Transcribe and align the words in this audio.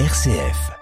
RCF. 0.00 0.72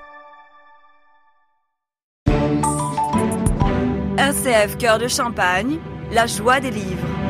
RCF 4.17 4.79
Cœur 4.79 4.99
de 4.99 5.07
Champagne, 5.07 5.77
la 6.13 6.27
joie 6.27 6.61
des 6.61 6.71
livres. 6.71 7.22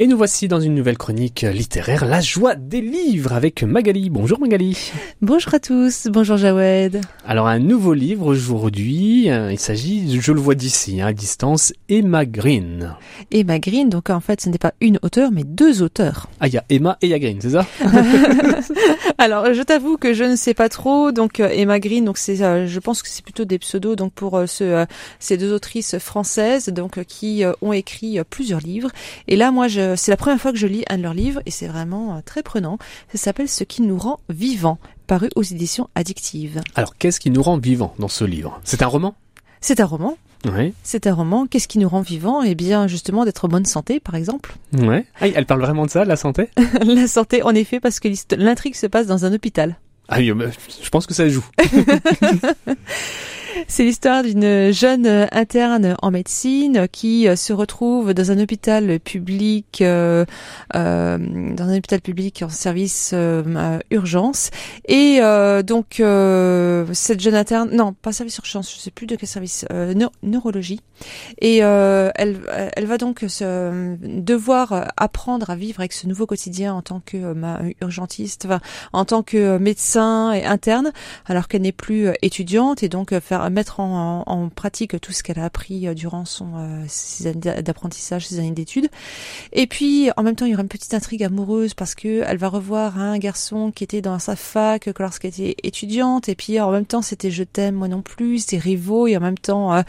Et 0.00 0.06
nous 0.06 0.16
voici 0.16 0.46
dans 0.46 0.60
une 0.60 0.76
nouvelle 0.76 0.96
chronique 0.96 1.40
littéraire, 1.40 2.04
La 2.04 2.20
joie 2.20 2.54
des 2.54 2.80
livres 2.80 3.32
avec 3.32 3.64
Magali. 3.64 4.10
Bonjour 4.10 4.38
Magali. 4.38 4.92
Bonjour 5.22 5.54
à 5.54 5.58
tous, 5.58 6.06
bonjour 6.08 6.36
Jawed. 6.36 7.00
Alors 7.26 7.48
un 7.48 7.58
nouveau 7.58 7.94
livre 7.94 8.26
aujourd'hui, 8.26 9.28
euh, 9.28 9.50
il 9.50 9.58
s'agit, 9.58 10.20
je 10.20 10.32
le 10.32 10.38
vois 10.38 10.54
d'ici, 10.54 11.00
hein, 11.00 11.08
à 11.08 11.12
distance, 11.12 11.72
Emma 11.88 12.26
Green. 12.26 12.94
Emma 13.32 13.58
Green, 13.58 13.88
donc 13.88 14.08
en 14.10 14.20
fait 14.20 14.40
ce 14.40 14.48
n'est 14.48 14.58
pas 14.58 14.72
une 14.80 15.00
auteure 15.02 15.32
mais 15.32 15.42
deux 15.42 15.82
auteurs. 15.82 16.28
Ah 16.38 16.46
il 16.46 16.54
y 16.54 16.58
a 16.58 16.64
Emma 16.70 16.96
et 17.02 17.06
il 17.06 17.10
y 17.10 17.14
a 17.14 17.18
Green, 17.18 17.40
c'est 17.40 17.50
ça 17.50 17.66
Alors 19.18 19.52
je 19.52 19.62
t'avoue 19.62 19.96
que 19.96 20.14
je 20.14 20.22
ne 20.22 20.36
sais 20.36 20.54
pas 20.54 20.68
trop, 20.68 21.10
donc 21.10 21.40
euh, 21.40 21.48
Emma 21.52 21.80
Green, 21.80 22.04
donc 22.04 22.18
c'est, 22.18 22.40
euh, 22.40 22.68
je 22.68 22.78
pense 22.78 23.02
que 23.02 23.08
c'est 23.08 23.24
plutôt 23.24 23.44
des 23.44 23.58
pseudos 23.58 23.96
donc 23.96 24.12
pour 24.12 24.40
ce, 24.46 24.86
ces 25.18 25.36
deux 25.36 25.52
autrices 25.52 25.98
françaises 25.98 26.68
donc 26.68 27.02
qui 27.02 27.42
ont 27.62 27.72
écrit 27.72 28.20
plusieurs 28.30 28.60
livres. 28.60 28.92
Et 29.26 29.34
là 29.34 29.50
moi 29.50 29.66
je 29.66 29.87
c'est 29.96 30.10
la 30.10 30.16
première 30.16 30.40
fois 30.40 30.52
que 30.52 30.58
je 30.58 30.66
lis 30.66 30.84
un 30.88 30.98
de 30.98 31.02
leurs 31.02 31.14
livres 31.14 31.40
et 31.46 31.50
c'est 31.50 31.66
vraiment 31.66 32.16
euh, 32.16 32.20
très 32.24 32.42
prenant. 32.42 32.78
Ça 33.12 33.18
s'appelle 33.18 33.48
Ce 33.48 33.64
qui 33.64 33.82
nous 33.82 33.98
rend 33.98 34.20
vivants, 34.28 34.78
paru 35.06 35.28
aux 35.36 35.42
éditions 35.42 35.88
addictives. 35.94 36.60
Alors 36.74 36.96
qu'est-ce 36.96 37.20
qui 37.20 37.30
nous 37.30 37.42
rend 37.42 37.58
vivants 37.58 37.94
dans 37.98 38.08
ce 38.08 38.24
livre? 38.24 38.60
C'est 38.64 38.82
un 38.82 38.86
roman? 38.86 39.14
C'est 39.60 39.80
un 39.80 39.86
roman. 39.86 40.16
Oui. 40.44 40.72
C'est 40.82 41.06
un 41.06 41.14
roman. 41.14 41.46
Qu'est-ce 41.46 41.68
qui 41.68 41.78
nous 41.78 41.88
rend 41.88 42.00
vivants? 42.00 42.42
Eh 42.42 42.54
bien, 42.54 42.86
justement, 42.86 43.24
d'être 43.24 43.44
en 43.44 43.48
bonne 43.48 43.64
santé, 43.64 43.98
par 43.98 44.14
exemple. 44.14 44.54
Ouais. 44.72 45.04
Ah, 45.20 45.26
elle 45.26 45.46
parle 45.46 45.60
vraiment 45.60 45.84
de 45.84 45.90
ça, 45.90 46.04
la 46.04 46.16
santé? 46.16 46.48
La 46.84 47.08
santé, 47.08 47.42
en 47.42 47.54
effet, 47.54 47.80
parce 47.80 47.98
que 47.98 48.08
l'intrigue 48.36 48.76
se 48.76 48.86
passe 48.86 49.06
dans 49.06 49.24
un 49.24 49.32
hôpital. 49.32 49.78
Ah 50.08 50.18
oui, 50.18 50.32
je 50.82 50.88
pense 50.88 51.06
que 51.06 51.14
ça 51.14 51.28
joue. 51.28 51.44
C'est 53.66 53.84
l'histoire 53.84 54.22
d'une 54.22 54.70
jeune 54.72 55.28
interne 55.32 55.96
en 56.02 56.10
médecine 56.10 56.86
qui 56.90 57.26
euh, 57.26 57.34
se 57.34 57.52
retrouve 57.52 58.14
dans 58.14 58.30
un 58.30 58.38
hôpital 58.38 59.00
public, 59.00 59.80
euh, 59.80 60.24
euh, 60.74 61.18
dans 61.54 61.64
un 61.64 61.76
hôpital 61.76 62.00
public 62.00 62.42
en 62.42 62.48
service 62.48 63.12
euh, 63.14 63.78
urgence. 63.90 64.50
Et 64.86 65.20
donc 65.64 66.02
cette 66.92 67.20
jeune 67.20 67.34
interne, 67.34 67.70
non, 67.72 67.92
pas 67.92 68.12
service 68.12 68.38
urgence, 68.38 68.72
je 68.74 68.80
sais 68.80 68.90
plus 68.90 69.06
de 69.06 69.16
quel 69.16 69.28
service, 69.28 69.64
neurologie. 70.22 70.80
Et 71.40 71.58
elle, 71.58 72.40
elle 72.76 72.86
va 72.86 72.98
donc 72.98 73.24
se, 73.28 73.96
devoir 74.02 74.92
apprendre 74.96 75.50
à 75.50 75.56
vivre 75.56 75.80
avec 75.80 75.92
ce 75.92 76.06
nouveau 76.06 76.26
quotidien 76.26 76.74
en 76.74 76.82
tant 76.82 77.00
que 77.04 77.34
urgentiste, 77.80 78.44
enfin, 78.46 78.60
en 78.92 79.04
tant 79.04 79.22
que 79.22 79.58
médecin 79.58 80.32
et 80.32 80.44
interne, 80.44 80.92
alors 81.26 81.48
qu'elle 81.48 81.62
n'est 81.62 81.72
plus 81.72 82.08
étudiante 82.22 82.82
et 82.82 82.88
donc 82.88 83.18
faire 83.20 83.47
mettre 83.50 83.80
en, 83.80 84.48
pratique 84.54 85.00
tout 85.00 85.12
ce 85.12 85.22
qu'elle 85.22 85.38
a 85.38 85.44
appris 85.44 85.86
euh, 85.86 85.94
durant 85.94 86.24
son 86.24 86.48
euh, 86.56 86.84
ses 86.88 87.26
années 87.28 87.62
d'apprentissage, 87.62 88.26
ses 88.26 88.38
années 88.38 88.50
d'études. 88.50 88.88
Et 89.52 89.66
puis 89.66 90.10
en 90.16 90.22
même 90.22 90.36
temps, 90.36 90.46
il 90.46 90.50
y 90.50 90.54
aura 90.54 90.62
une 90.62 90.68
petite 90.68 90.94
intrigue 90.94 91.22
amoureuse 91.24 91.74
parce 91.74 91.94
que 91.94 92.22
elle 92.26 92.38
va 92.38 92.48
revoir 92.48 92.98
un 92.98 93.18
garçon 93.18 93.70
qui 93.70 93.84
était 93.84 94.00
dans 94.00 94.18
sa 94.18 94.36
fac 94.36 94.88
lorsqu'elle 94.98 95.30
était 95.30 95.56
étudiante. 95.62 96.28
Et 96.28 96.34
puis 96.34 96.60
en 96.60 96.70
même 96.70 96.86
temps, 96.86 97.02
c'était 97.02 97.30
je 97.30 97.44
t'aime 97.44 97.76
moi 97.76 97.88
non 97.88 98.02
plus, 98.02 98.44
c'est 98.46 98.58
rivaux 98.58 99.06
et 99.06 99.16
en 99.16 99.20
même 99.20 99.38
temps. 99.38 99.82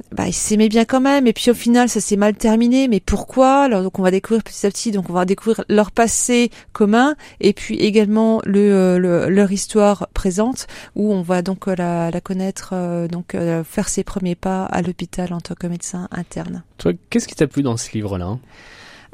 Euh, 0.00 0.04
bah, 0.12 0.26
ils 0.28 0.32
s'aimaient 0.32 0.68
bien 0.68 0.84
quand 0.84 1.00
même. 1.00 1.26
Et 1.26 1.32
puis 1.32 1.50
au 1.50 1.54
final, 1.54 1.88
ça 1.88 2.00
s'est 2.00 2.16
mal 2.16 2.34
terminé. 2.34 2.88
Mais 2.88 3.00
pourquoi? 3.00 3.62
Alors 3.62 3.82
donc 3.82 3.98
on 3.98 4.02
va 4.02 4.10
découvrir 4.10 4.42
petit 4.42 4.66
à 4.66 4.70
petit. 4.70 4.90
Donc 4.92 5.10
on 5.10 5.12
va 5.12 5.24
découvrir 5.24 5.64
leur 5.68 5.90
passé 5.90 6.50
commun 6.72 7.14
et 7.40 7.52
puis 7.52 7.76
également 7.76 8.40
le, 8.44 8.58
euh, 8.58 9.28
leur 9.28 9.52
histoire 9.52 10.08
présente 10.14 10.66
où 10.94 11.12
on 11.12 11.22
va 11.22 11.42
donc 11.42 11.68
euh, 11.68 11.74
la, 11.76 12.10
la 12.10 12.20
connaître, 12.20 12.70
euh, 12.72 13.08
donc 13.08 13.36
faire 13.64 13.88
ses 13.88 14.04
premiers 14.04 14.34
pas 14.34 14.64
à 14.64 14.82
l'hôpital 14.82 15.32
en 15.32 15.40
tant 15.40 15.54
que 15.54 15.66
médecin 15.66 16.08
interne. 16.10 16.62
Toi, 16.78 16.92
qu'est-ce 17.10 17.28
qui 17.28 17.34
t'a 17.34 17.46
plu 17.46 17.62
dans 17.62 17.76
ce 17.76 17.92
livre-là? 17.92 18.38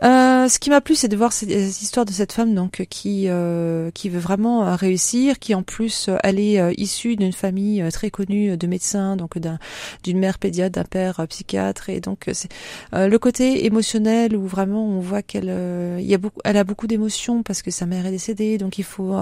Euh, 0.03 0.49
ce 0.49 0.59
qui 0.59 0.71
m'a 0.71 0.81
plu, 0.81 0.97
c'est 0.97 1.09
de 1.09 1.17
voir 1.17 1.33
cette, 1.33 1.51
histoire 1.51 2.05
de 2.05 2.11
cette 2.11 2.33
femme 2.33 2.55
donc 2.55 2.85
qui 2.91 3.29
euh, 3.29 3.91
qui 3.93 4.09
veut 4.09 4.19
vraiment 4.19 4.67
euh, 4.67 4.75
réussir, 4.75 5.39
qui 5.39 5.55
en 5.55 5.63
plus 5.63 6.09
euh, 6.09 6.17
elle 6.25 6.41
est 6.41 6.59
issue 6.77 7.15
d'une 7.15 7.33
famille 7.33 7.85
très 7.93 8.11
connue 8.11 8.57
de 8.57 8.67
médecins, 8.67 9.17
donc 9.17 9.39
d'un 9.39 9.59
d'une 10.03 10.19
mère 10.19 10.39
pédiatre, 10.39 10.73
d'un 10.73 10.85
père 10.85 11.25
psychiatre, 11.29 11.89
et 11.89 12.01
donc 12.01 12.29
c'est 12.33 12.49
le 12.93 13.17
côté 13.19 13.65
émotionnel 13.67 14.37
où 14.37 14.47
vraiment 14.47 14.85
on 14.85 15.01
voit 15.01 15.23
qu'elle 15.23 15.53
il 15.99 16.07
y 16.07 16.15
a 16.15 16.19
beaucoup, 16.19 16.41
elle 16.45 16.57
a 16.57 16.65
beaucoup 16.65 16.87
d'émotions 16.87 17.43
parce 17.43 17.63
que 17.63 17.71
sa 17.71 17.87
mère 17.87 18.07
est 18.07 18.11
décédée, 18.11 18.59
donc 18.59 18.79
il 18.79 18.85
faut 18.85 19.15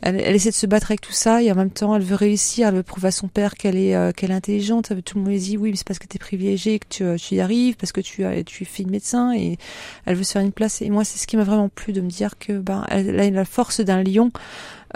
elle, 0.00 0.20
elle, 0.20 0.34
essaie 0.34 0.50
de 0.50 0.54
se 0.54 0.66
battre 0.66 0.90
avec 0.90 1.00
tout 1.00 1.12
ça 1.12 1.42
et 1.42 1.52
en 1.52 1.54
même 1.54 1.70
temps 1.70 1.94
elle 1.94 2.02
veut 2.02 2.14
réussir, 2.14 2.68
elle 2.68 2.76
veut 2.76 2.82
prouver 2.82 3.08
à 3.08 3.12
son 3.12 3.28
père 3.28 3.54
qu'elle 3.54 3.76
est 3.76 4.14
qu'elle 4.14 4.30
est 4.30 4.34
intelligente. 4.34 4.92
Tout 5.04 5.18
le 5.18 5.24
monde 5.24 5.32
lui 5.32 5.38
dit 5.38 5.56
oui, 5.56 5.70
mais 5.70 5.76
c'est 5.76 5.86
parce 5.86 5.98
que 5.98 6.06
tu 6.06 6.16
es 6.16 6.18
privilégiée 6.18 6.78
que 6.78 6.86
tu, 6.88 7.04
tu 7.20 7.34
y 7.34 7.40
arrives, 7.40 7.76
parce 7.76 7.92
que 7.92 8.00
tu 8.00 8.24
as 8.24 8.42
tu 8.44 8.62
es 8.62 8.66
fille 8.66 8.86
de 8.86 8.90
médecin 8.90 9.32
et 9.32 9.58
elle 10.06 10.16
veut 10.16 10.24
se 10.24 10.32
faire 10.32 10.42
une 10.42 10.52
place. 10.52 10.82
Et 10.82 10.90
moi, 10.90 11.04
c'est 11.04 11.18
ce 11.18 11.26
qui 11.26 11.36
m'a 11.36 11.44
vraiment 11.44 11.68
plu 11.68 11.92
de 11.92 12.00
me 12.00 12.08
dire 12.08 12.38
que 12.38 12.58
ben, 12.58 12.84
elle 12.90 13.18
a 13.18 13.30
la 13.30 13.44
force 13.44 13.80
d'un 13.80 14.02
lion, 14.02 14.30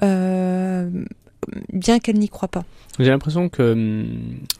euh, 0.02 0.88
bien 1.72 1.98
qu'elle 1.98 2.18
n'y 2.18 2.28
croit 2.28 2.48
pas. 2.48 2.64
J'ai 2.98 3.10
l'impression 3.10 3.48
que 3.48 3.72
hum, 3.72 4.06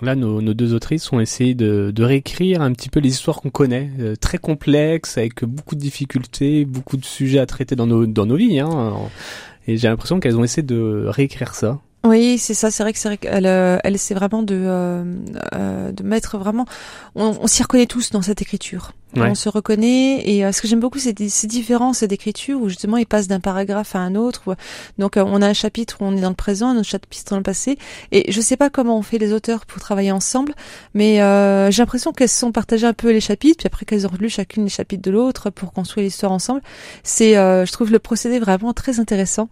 là, 0.01 0.15
nos, 0.15 0.41
nos, 0.41 0.55
deux 0.55 0.75
autrices 0.75 1.13
ont 1.13 1.21
essayé 1.21 1.55
de, 1.55 1.93
de, 1.95 2.05
réécrire 2.05 2.63
un 2.63 2.73
petit 2.73 2.89
peu 2.89 3.01
les 3.01 3.11
histoires 3.11 3.41
qu'on 3.41 3.51
connaît, 3.51 3.91
euh, 4.01 4.17
très 4.17 4.39
complexes, 4.39 5.19
avec 5.19 5.45
beaucoup 5.45 5.75
de 5.75 5.81
difficultés, 5.81 6.65
beaucoup 6.65 6.97
de 6.97 7.05
sujets 7.05 7.39
à 7.39 7.47
traiter 7.47 7.77
dans 7.77 7.87
nos, 7.87 8.07
dans 8.07 8.27
nos 8.27 8.37
vies. 8.37 8.61
Hein. 8.61 8.95
Et 9.67 9.77
j'ai 9.77 9.89
l'impression 9.89 10.19
qu'elles 10.19 10.37
ont 10.37 10.45
essayé 10.45 10.63
de 10.63 11.05
réécrire 11.07 11.55
ça. 11.55 11.81
Oui, 12.05 12.37
c'est 12.39 12.55
ça. 12.55 12.71
C'est 12.71 12.83
vrai 12.83 12.93
que 12.93 12.99
c'est 12.99 13.09
vrai 13.09 13.17
qu'elle, 13.17 13.47
euh, 13.47 13.79
elle 13.85 13.95
essaie 13.95 14.15
vraiment 14.15 14.43
de 14.43 14.59
euh, 14.59 15.93
de 15.93 16.03
mettre 16.03 16.37
vraiment. 16.37 16.67
On, 17.15 17.37
on 17.41 17.47
s'y 17.47 17.63
reconnaît 17.63 17.87
tous 17.87 18.11
dans 18.11 18.23
cette 18.23 18.43
écriture. 18.43 18.93
On 19.17 19.34
se 19.34 19.49
reconnaît 19.49 20.23
et 20.28 20.45
euh, 20.45 20.53
ce 20.53 20.62
que 20.62 20.69
j'aime 20.69 20.81
beaucoup 20.81 20.99
c'est 20.99 21.28
ces 21.28 21.47
différences 21.47 22.03
d'écriture 22.03 22.61
où 22.61 22.69
justement 22.69 22.97
il 22.97 23.06
passe 23.06 23.28
d'un 23.28 23.41
paragraphe 23.41 23.95
à 23.95 23.99
un 23.99 24.15
autre. 24.15 24.56
donc 24.99 25.17
euh, 25.17 25.25
on 25.27 25.43
a 25.43 25.49
un 25.49 25.53
chapitre 25.53 25.99
où 26.00 26.05
on 26.05 26.17
est 26.17 26.21
dans 26.21 26.31
le 26.31 26.34
présent, 26.34 26.69
un 26.71 26.77
autre 26.77 26.89
chapitre 26.89 27.31
dans 27.31 27.37
le 27.37 27.43
passé 27.43 27.78
et 28.11 28.31
je 28.31 28.41
sais 28.41 28.56
pas 28.56 28.71
comment 28.71 28.97
on 28.97 29.03
fait 29.03 29.19
les 29.19 29.33
auteurs 29.33 29.67
pour 29.67 29.81
travailler 29.81 30.12
ensemble, 30.12 30.55
mais 30.95 31.21
euh, 31.21 31.71
j'ai 31.71 31.83
l'impression 31.83 32.12
qu'elles 32.12 32.28
se 32.28 32.39
sont 32.39 32.53
partagées 32.53 32.87
un 32.87 32.93
peu 32.93 33.11
les 33.11 33.21
chapitres 33.21 33.59
puis 33.59 33.67
après 33.67 33.84
qu'elles 33.84 34.06
ont 34.06 34.12
lu 34.19 34.28
chacune 34.28 34.65
les 34.65 34.71
chapitres 34.71 35.03
de 35.03 35.11
l'autre 35.11 35.50
pour 35.50 35.73
construire 35.73 36.05
l'histoire 36.05 36.33
ensemble. 36.33 36.62
C'est 37.03 37.34
je 37.34 37.73
trouve 37.73 37.91
le 37.91 37.99
procédé 37.99 38.39
vraiment 38.39 38.73
très 38.73 39.00
intéressant 39.00 39.49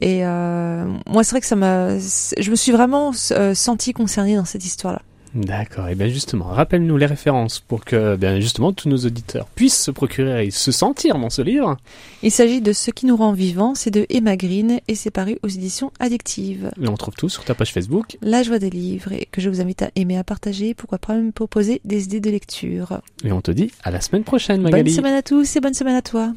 et 0.00 0.22
moi 0.24 1.22
c'est 1.22 1.30
vrai 1.30 1.40
que 1.40 1.46
ça 1.46 1.56
m'a 1.56 1.98
je 1.98 2.50
me 2.50 2.56
suis 2.56 2.72
vraiment 2.72 3.12
sentie 3.12 3.92
concernée 3.92 4.36
dans 4.36 4.44
cette 4.44 4.64
histoire 4.64 4.94
là. 4.94 5.02
D'accord. 5.34 5.88
Et 5.88 5.94
bien 5.94 6.08
justement, 6.08 6.46
rappelle-nous 6.46 6.96
les 6.96 7.06
références 7.06 7.60
pour 7.60 7.84
que 7.84 8.16
bien 8.16 8.38
justement 8.40 8.72
tous 8.72 8.88
nos 8.88 8.98
auditeurs 8.98 9.46
puissent 9.46 9.82
se 9.82 9.90
procurer 9.90 10.46
et 10.46 10.50
se 10.50 10.72
sentir 10.72 11.18
dans 11.18 11.30
ce 11.30 11.42
livre. 11.42 11.76
Il 12.22 12.30
s'agit 12.30 12.60
de 12.60 12.72
Ce 12.72 12.90
qui 12.90 13.06
nous 13.06 13.16
rend 13.16 13.32
vivants, 13.32 13.74
c'est 13.74 13.90
de 13.90 14.06
Emma 14.08 14.36
Green 14.36 14.80
et 14.86 14.94
c'est 14.94 15.10
paru 15.10 15.38
aux 15.42 15.48
éditions 15.48 15.92
addictives. 15.98 16.70
Et 16.80 16.88
on 16.88 16.94
trouve 16.94 17.14
tout 17.14 17.28
sur 17.28 17.44
ta 17.44 17.54
page 17.54 17.72
Facebook. 17.72 18.16
La 18.22 18.42
joie 18.42 18.58
des 18.58 18.70
livres 18.70 19.12
et 19.12 19.26
que 19.30 19.40
je 19.40 19.48
vous 19.48 19.60
invite 19.60 19.82
à 19.82 19.90
aimer, 19.96 20.16
à 20.16 20.24
partager, 20.24 20.74
pourquoi 20.74 20.98
pas 20.98 21.14
me 21.14 21.32
proposer 21.32 21.80
des 21.84 22.04
idées 22.04 22.20
de 22.20 22.30
lecture. 22.30 23.00
Et 23.24 23.32
on 23.32 23.40
te 23.40 23.50
dit 23.50 23.72
à 23.82 23.90
la 23.90 24.00
semaine 24.00 24.24
prochaine 24.24 24.62
Magali. 24.62 24.84
Bonne 24.84 24.92
semaine 24.92 25.14
à 25.14 25.22
tous 25.22 25.56
et 25.56 25.60
bonne 25.60 25.74
semaine 25.74 25.96
à 25.96 26.02
toi. 26.02 26.32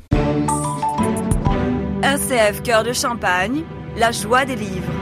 RCF 2.01 2.63
Cœur 2.63 2.83
de 2.83 2.93
Champagne, 2.93 3.63
la 3.97 4.11
joie 4.11 4.45
des 4.45 4.55
livres. 4.55 4.96